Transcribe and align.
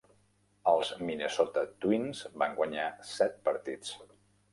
Els 0.69 0.93
Minnesota 1.09 1.63
Twins 1.85 2.21
van 2.45 2.57
guanyar 2.61 2.87
set 3.11 3.37
partits. 3.51 3.93